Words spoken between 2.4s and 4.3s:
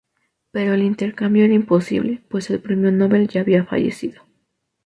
el premio Nobel ya había fallecido.